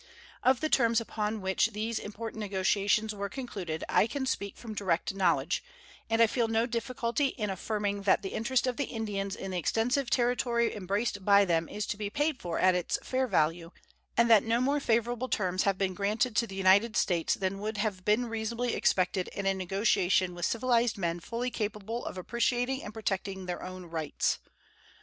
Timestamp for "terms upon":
0.69-1.41